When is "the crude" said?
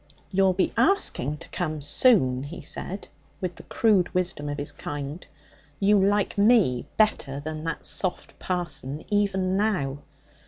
3.53-4.11